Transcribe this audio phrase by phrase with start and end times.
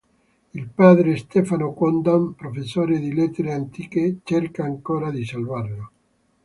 [0.55, 5.91] Il padre, Stefano Quondam, professore di lettere antiche, cerca ancora di salvarlo.